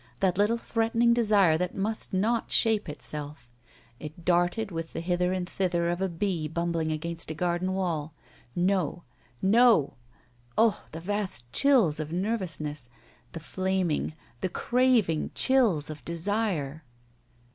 [0.19, 3.47] That little threatening desire that must not shape itself!
[3.99, 7.71] It darted with the hither and thither of a bee bum bling against a garden
[7.73, 8.15] wall.
[8.55, 9.03] No!
[9.43, 9.93] No!
[10.57, 10.77] Ugh!
[10.91, 12.89] the vast chills of nervousness.
[13.33, 16.83] The flaming, the craving chills of desire